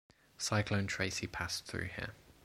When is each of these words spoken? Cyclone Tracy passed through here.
Cyclone 0.39 0.87
Tracy 0.87 1.27
passed 1.27 1.67
through 1.67 1.89
here. 1.95 2.15